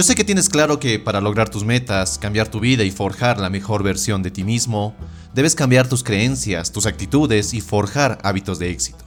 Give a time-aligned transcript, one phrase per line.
[0.00, 3.38] Yo sé que tienes claro que para lograr tus metas, cambiar tu vida y forjar
[3.38, 4.94] la mejor versión de ti mismo,
[5.34, 9.04] debes cambiar tus creencias, tus actitudes y forjar hábitos de éxito.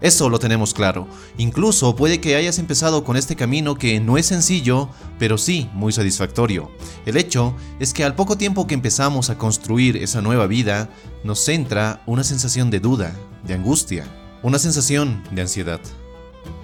[0.00, 1.08] Eso lo tenemos claro.
[1.36, 4.88] Incluso puede que hayas empezado con este camino que no es sencillo,
[5.18, 6.70] pero sí muy satisfactorio.
[7.06, 10.90] El hecho es que al poco tiempo que empezamos a construir esa nueva vida,
[11.24, 14.04] nos centra una sensación de duda, de angustia,
[14.44, 15.80] una sensación de ansiedad.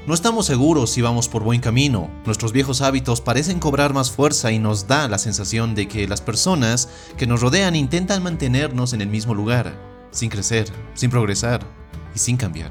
[0.06, 2.08] No estamos seguros si vamos por buen camino.
[2.24, 6.20] Nuestros viejos hábitos parecen cobrar más fuerza y nos da la sensación de que las
[6.20, 9.76] personas que nos rodean intentan mantenernos en el mismo lugar,
[10.12, 11.66] sin crecer, sin progresar
[12.14, 12.70] y sin cambiar.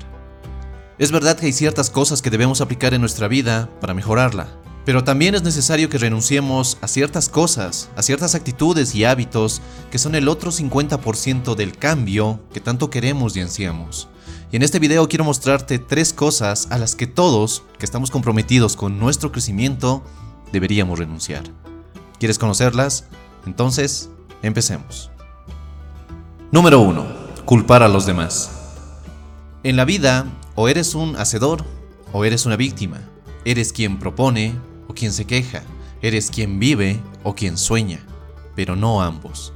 [0.97, 4.47] Es verdad que hay ciertas cosas que debemos aplicar en nuestra vida para mejorarla,
[4.85, 9.61] pero también es necesario que renunciemos a ciertas cosas, a ciertas actitudes y hábitos
[9.91, 14.07] que son el otro 50% del cambio que tanto queremos y ansiamos.
[14.55, 18.97] En este video quiero mostrarte tres cosas a las que todos que estamos comprometidos con
[18.97, 20.01] nuestro crecimiento
[20.53, 21.43] deberíamos renunciar.
[22.19, 23.03] ¿Quieres conocerlas?
[23.45, 24.09] Entonces,
[24.43, 25.11] empecemos.
[26.53, 27.05] Número 1.
[27.43, 28.49] Culpar a los demás.
[29.63, 31.65] En la vida, o eres un hacedor
[32.13, 33.01] o eres una víctima.
[33.43, 35.63] Eres quien propone o quien se queja.
[36.01, 38.07] Eres quien vive o quien sueña.
[38.55, 39.51] Pero no ambos.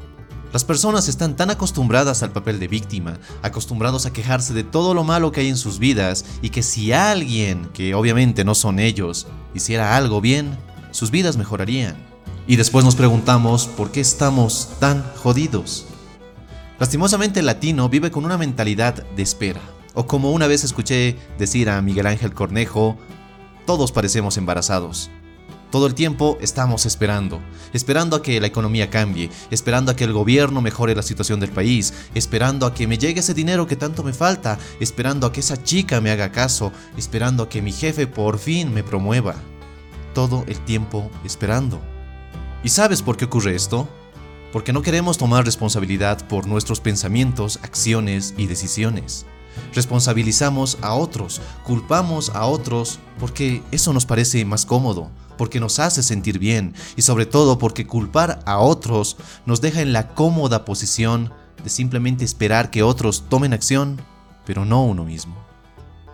[0.51, 5.03] Las personas están tan acostumbradas al papel de víctima, acostumbrados a quejarse de todo lo
[5.03, 9.27] malo que hay en sus vidas y que si alguien, que obviamente no son ellos,
[9.53, 10.57] hiciera algo bien,
[10.89, 11.95] sus vidas mejorarían.
[12.47, 15.85] Y después nos preguntamos por qué estamos tan jodidos.
[16.79, 19.61] Lastimosamente el latino vive con una mentalidad de espera.
[19.93, 22.97] O como una vez escuché decir a Miguel Ángel Cornejo,
[23.67, 25.11] todos parecemos embarazados.
[25.71, 27.39] Todo el tiempo estamos esperando,
[27.73, 31.51] esperando a que la economía cambie, esperando a que el gobierno mejore la situación del
[31.51, 35.41] país, esperando a que me llegue ese dinero que tanto me falta, esperando a que
[35.41, 39.35] esa chica me haga caso, esperando a que mi jefe por fin me promueva.
[40.15, 41.79] Todo el tiempo esperando.
[42.63, 43.87] ¿Y sabes por qué ocurre esto?
[44.51, 49.25] Porque no queremos tomar responsabilidad por nuestros pensamientos, acciones y decisiones.
[49.73, 56.01] Responsabilizamos a otros, culpamos a otros porque eso nos parece más cómodo, porque nos hace
[56.01, 61.31] sentir bien y sobre todo porque culpar a otros nos deja en la cómoda posición
[61.63, 64.01] de simplemente esperar que otros tomen acción,
[64.45, 65.35] pero no uno mismo.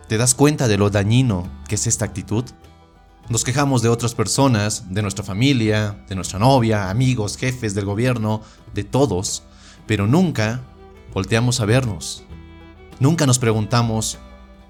[0.08, 2.44] ¿Te das cuenta de lo dañino que es esta actitud?
[3.28, 8.42] Nos quejamos de otras personas, de nuestra familia, de nuestra novia, amigos, jefes, del gobierno,
[8.72, 9.42] de todos,
[9.86, 10.60] pero nunca
[11.12, 12.22] volteamos a vernos.
[13.00, 14.18] Nunca nos preguntamos,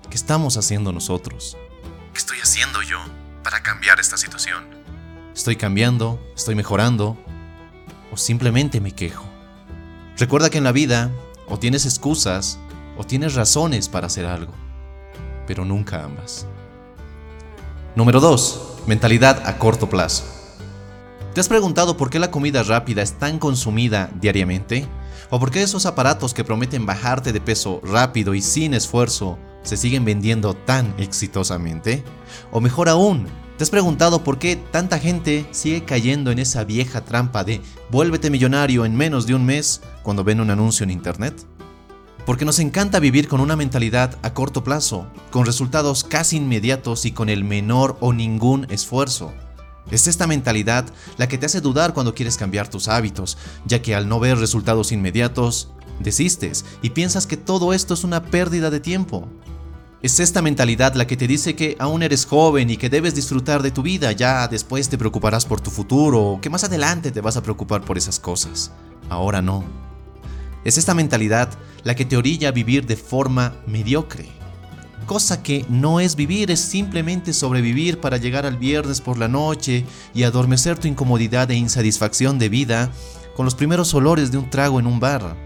[0.08, 1.56] ¿qué estamos haciendo nosotros?
[2.12, 2.98] ¿Qué estoy haciendo yo?
[3.46, 4.64] para cambiar esta situación.
[5.32, 6.20] ¿Estoy cambiando?
[6.34, 7.16] ¿Estoy mejorando?
[8.10, 9.24] ¿O simplemente me quejo?
[10.16, 11.12] Recuerda que en la vida
[11.46, 12.58] o tienes excusas
[12.98, 14.52] o tienes razones para hacer algo,
[15.46, 16.48] pero nunca ambas.
[17.96, 18.84] Número 2.
[18.86, 20.24] Mentalidad a corto plazo.
[21.32, 24.86] ¿Te has preguntado por qué la comida rápida es tan consumida diariamente?
[25.30, 29.78] ¿O por qué esos aparatos que prometen bajarte de peso rápido y sin esfuerzo se
[29.78, 32.04] siguen vendiendo tan exitosamente?
[32.52, 37.00] O mejor aún, ¿te has preguntado por qué tanta gente sigue cayendo en esa vieja
[37.00, 41.46] trampa de vuélvete millonario en menos de un mes cuando ven un anuncio en internet?
[42.26, 47.12] Porque nos encanta vivir con una mentalidad a corto plazo, con resultados casi inmediatos y
[47.12, 49.32] con el menor o ningún esfuerzo.
[49.92, 50.86] Es esta mentalidad
[51.18, 54.38] la que te hace dudar cuando quieres cambiar tus hábitos, ya que al no ver
[54.38, 55.70] resultados inmediatos,
[56.00, 59.28] desistes y piensas que todo esto es una pérdida de tiempo.
[60.02, 63.62] Es esta mentalidad la que te dice que aún eres joven y que debes disfrutar
[63.62, 67.20] de tu vida, ya después te preocuparás por tu futuro o que más adelante te
[67.20, 68.72] vas a preocupar por esas cosas.
[69.08, 69.85] Ahora no.
[70.66, 71.48] Es esta mentalidad
[71.84, 74.26] la que te orilla a vivir de forma mediocre.
[75.06, 79.86] Cosa que no es vivir, es simplemente sobrevivir para llegar al viernes por la noche
[80.12, 82.90] y adormecer tu incomodidad e insatisfacción de vida
[83.36, 85.36] con los primeros olores de un trago en un bar.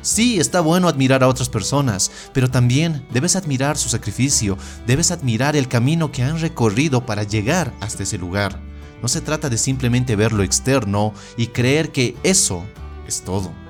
[0.00, 4.56] Sí, está bueno admirar a otras personas, pero también debes admirar su sacrificio,
[4.86, 8.58] debes admirar el camino que han recorrido para llegar hasta ese lugar.
[9.02, 12.64] No se trata de simplemente ver lo externo y creer que eso
[13.06, 13.61] es todo.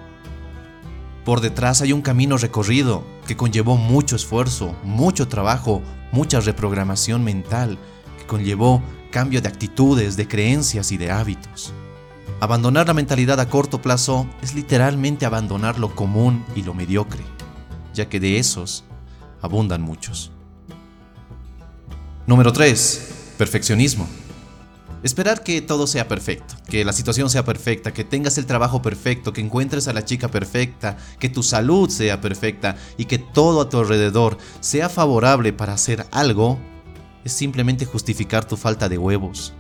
[1.25, 7.79] Por detrás hay un camino recorrido que conllevó mucho esfuerzo, mucho trabajo, mucha reprogramación mental,
[8.19, 8.83] que conllevó
[9.13, 11.73] cambio de actitudes, de creencias y de hábitos.
[12.41, 17.23] Abandonar la mentalidad a corto plazo es literalmente abandonar lo común y lo mediocre,
[17.95, 18.83] ya que de esos
[19.41, 20.33] abundan muchos.
[22.27, 23.35] Número 3.
[23.39, 24.09] Perfeccionismo.
[25.03, 29.33] Esperar que todo sea perfecto, que la situación sea perfecta, que tengas el trabajo perfecto,
[29.33, 33.69] que encuentres a la chica perfecta, que tu salud sea perfecta y que todo a
[33.69, 36.59] tu alrededor sea favorable para hacer algo,
[37.25, 39.53] es simplemente justificar tu falta de huevos,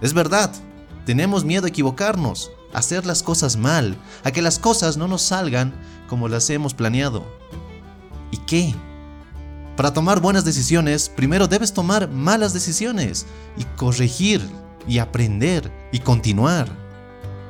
[0.00, 0.52] Es verdad,
[1.04, 5.22] tenemos miedo a equivocarnos, a hacer las cosas mal, a que las cosas no nos
[5.22, 5.74] salgan
[6.08, 7.24] como las hemos planeado.
[8.30, 8.74] ¿Y qué?
[9.82, 13.26] Para tomar buenas decisiones, primero debes tomar malas decisiones
[13.56, 14.40] y corregir
[14.86, 16.68] y aprender y continuar.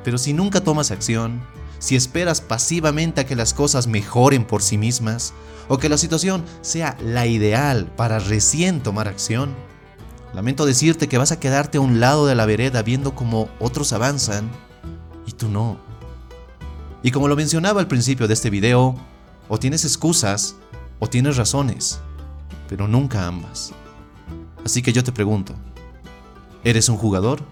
[0.03, 1.43] Pero si nunca tomas acción,
[1.77, 5.31] si esperas pasivamente a que las cosas mejoren por sí mismas,
[5.67, 9.53] o que la situación sea la ideal para recién tomar acción,
[10.33, 13.93] lamento decirte que vas a quedarte a un lado de la vereda viendo cómo otros
[13.93, 14.49] avanzan
[15.27, 15.77] y tú no.
[17.03, 18.95] Y como lo mencionaba al principio de este video,
[19.49, 20.55] o tienes excusas
[20.97, 21.99] o tienes razones,
[22.73, 23.71] pero nunca ambas.
[24.65, 25.53] Así que yo te pregunto,
[26.63, 27.43] ¿eres un jugador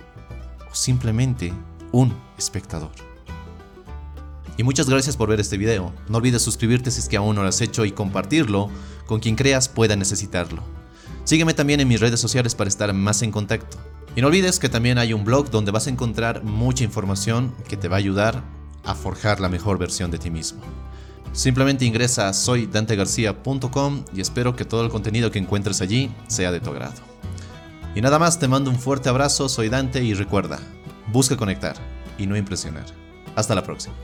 [0.72, 1.54] o simplemente
[1.92, 2.90] un espectador?
[4.58, 5.94] Y muchas gracias por ver este video.
[6.10, 8.72] No olvides suscribirte si es que aún no lo has hecho y compartirlo
[9.06, 10.64] con quien creas pueda necesitarlo.
[11.24, 13.78] Sígueme también en mis redes sociales para estar más en contacto.
[14.16, 17.78] Y no olvides que también hay un blog donde vas a encontrar mucha información que
[17.78, 18.44] te va a ayudar
[18.86, 20.62] a forjar la mejor versión de ti mismo.
[21.34, 26.60] Simplemente ingresa a soydantegarcia.com y espero que todo el contenido que encuentres allí sea de
[26.60, 27.02] tu agrado.
[27.96, 30.60] Y nada más, te mando un fuerte abrazo, soy Dante y recuerda,
[31.12, 31.76] busca conectar
[32.18, 32.86] y no impresionar.
[33.36, 33.96] Hasta la próxima.